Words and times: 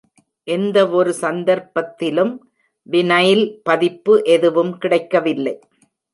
எந்தவொரு 0.47 1.11
சந்தர்ப்பத்திலும் 1.21 2.31
வினைல் 2.87 3.45
பதிப்பு 3.63 4.15
எதுவும் 4.35 4.73
கிடைக்கவில்லை. 4.77 5.55